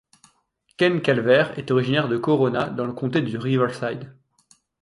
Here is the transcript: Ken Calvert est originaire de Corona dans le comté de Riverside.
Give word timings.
Ken 0.77 0.99
Calvert 1.03 1.59
est 1.59 1.69
originaire 1.69 2.07
de 2.07 2.17
Corona 2.17 2.71
dans 2.71 2.87
le 2.87 2.91
comté 2.93 3.21
de 3.21 3.37
Riverside. 3.37 4.11